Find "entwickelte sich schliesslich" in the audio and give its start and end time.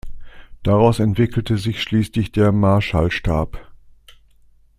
0.99-2.31